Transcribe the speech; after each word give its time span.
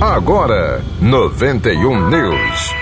Agora, 0.00 0.82
91 1.00 2.10
News. 2.10 2.74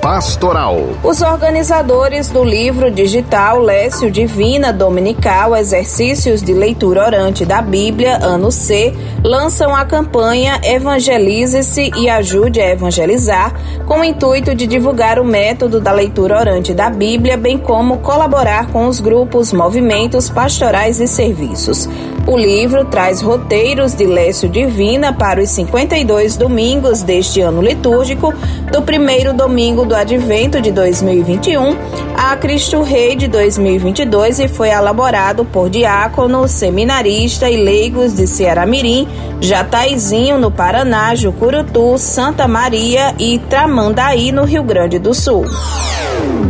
Pastoral. 0.00 0.76
Os 1.02 1.20
organizadores 1.22 2.28
do 2.28 2.44
livro 2.44 2.88
digital 2.88 3.58
Lécio 3.58 4.08
Divina 4.08 4.72
Dominical 4.72 5.56
Exercícios 5.56 6.40
de 6.40 6.54
Leitura 6.54 7.04
Orante 7.04 7.44
da 7.44 7.60
Bíblia, 7.60 8.16
ano 8.22 8.52
C, 8.52 8.94
lançam 9.24 9.74
a 9.74 9.84
campanha 9.84 10.60
Evangelize-se 10.62 11.90
e 11.96 12.08
Ajude 12.08 12.60
a 12.60 12.70
Evangelizar, 12.70 13.52
com 13.84 13.98
o 13.98 14.04
intuito 14.04 14.54
de 14.54 14.68
divulgar 14.68 15.18
o 15.18 15.24
método 15.24 15.80
da 15.80 15.90
leitura 15.90 16.38
orante 16.38 16.72
da 16.72 16.88
Bíblia, 16.88 17.36
bem 17.36 17.58
como 17.58 17.98
colaborar 17.98 18.68
com 18.68 18.86
os 18.86 19.00
grupos, 19.00 19.52
movimentos 19.52 20.30
pastorais 20.30 21.00
e 21.00 21.08
serviços. 21.08 21.88
O 22.28 22.36
livro 22.36 22.84
traz 22.84 23.22
roteiros 23.22 23.94
de 23.94 24.04
Lécio 24.04 24.50
Divina 24.50 25.14
para 25.14 25.40
os 25.40 25.48
52 25.48 26.36
domingos 26.36 27.00
deste 27.00 27.40
ano 27.40 27.62
litúrgico, 27.62 28.34
do 28.70 28.82
primeiro 28.82 29.32
domingo 29.32 29.86
do 29.86 29.94
Advento 29.94 30.60
de 30.60 30.70
2021 30.70 31.74
a 32.14 32.36
Cristo 32.36 32.82
Rei 32.82 33.16
de 33.16 33.28
2022 33.28 34.40
e 34.40 34.48
foi 34.48 34.68
elaborado 34.68 35.42
por 35.46 35.70
diácono, 35.70 36.46
seminarista 36.46 37.48
e 37.48 37.56
leigos 37.56 38.14
de 38.14 38.26
Ceará 38.26 38.66
Mirim, 38.66 39.08
Jataizinho 39.40 40.36
no 40.36 40.50
Paraná, 40.50 41.14
Jucurutu, 41.14 41.96
Santa 41.96 42.46
Maria 42.46 43.14
e 43.18 43.38
Tramandaí 43.38 44.32
no 44.32 44.44
Rio 44.44 44.64
Grande 44.64 44.98
do 44.98 45.14
Sul. 45.14 45.46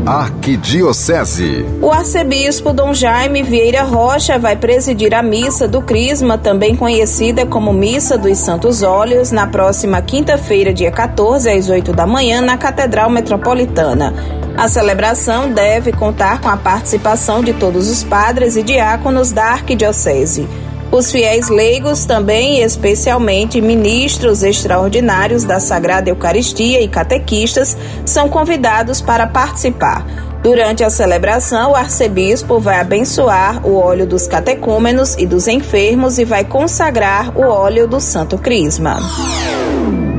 Arquidiocese. 0.06 1.66
O 1.82 1.90
arcebispo 1.90 2.72
Dom 2.72 2.94
Jaime 2.94 3.42
Vieira 3.42 3.82
Rocha 3.82 4.38
vai 4.38 4.56
presidir 4.56 5.14
a 5.14 5.22
missa 5.22 5.68
do 5.68 5.82
Crisma, 5.82 6.38
também 6.38 6.74
conhecida 6.74 7.44
como 7.44 7.72
Missa 7.72 8.16
dos 8.16 8.38
Santos 8.38 8.82
Óleos, 8.82 9.30
na 9.30 9.46
próxima 9.46 10.00
quinta-feira, 10.00 10.72
dia 10.72 10.90
14, 10.90 11.50
às 11.50 11.68
8 11.68 11.92
da 11.92 12.06
manhã, 12.06 12.40
na 12.40 12.56
Catedral 12.56 13.10
Metropolitana. 13.10 14.14
A 14.56 14.66
celebração 14.66 15.52
deve 15.52 15.92
contar 15.92 16.40
com 16.40 16.48
a 16.48 16.56
participação 16.56 17.42
de 17.42 17.52
todos 17.52 17.88
os 17.88 18.02
padres 18.02 18.56
e 18.56 18.62
diáconos 18.62 19.30
da 19.30 19.44
Arquidiocese. 19.44 20.48
Os 20.90 21.12
fiéis 21.12 21.48
leigos 21.48 22.06
também, 22.06 22.62
especialmente 22.62 23.60
ministros 23.60 24.42
extraordinários 24.42 25.44
da 25.44 25.60
Sagrada 25.60 26.08
Eucaristia 26.08 26.80
e 26.80 26.88
catequistas, 26.88 27.76
são 28.06 28.28
convidados 28.28 29.02
para 29.02 29.26
participar. 29.26 30.04
Durante 30.42 30.82
a 30.84 30.90
celebração, 30.90 31.72
o 31.72 31.76
arcebispo 31.76 32.58
vai 32.58 32.80
abençoar 32.80 33.66
o 33.66 33.76
óleo 33.76 34.06
dos 34.06 34.26
catecúmenos 34.26 35.16
e 35.18 35.26
dos 35.26 35.46
enfermos 35.46 36.18
e 36.18 36.24
vai 36.24 36.44
consagrar 36.44 37.36
o 37.36 37.42
óleo 37.42 37.86
do 37.86 38.00
Santo 38.00 38.38
Crisma. 38.38 38.98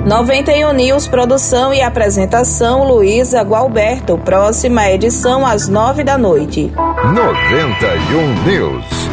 91 0.05 0.73
News, 0.73 1.07
produção 1.07 1.73
e 1.73 1.81
apresentação 1.81 2.83
Luísa 2.83 3.41
Gualberto. 3.41 4.17
Próxima 4.17 4.89
edição 4.89 5.45
às 5.45 5.67
nove 5.67 6.03
da 6.03 6.17
noite. 6.17 6.71
91 7.13 8.43
News. 8.43 9.08